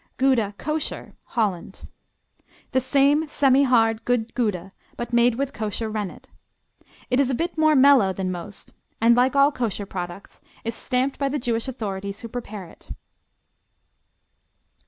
[0.17, 1.87] Gouda, Kosher Holland
[2.71, 6.27] The same semihard good Gouda, but made with kosher rennet.
[7.11, 11.19] It is a bit more mellow than most and, like all kosher products, is stamped
[11.19, 12.89] by the Jewish authorities who prepare it.